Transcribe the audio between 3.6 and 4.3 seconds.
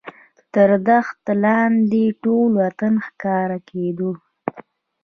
کېدو.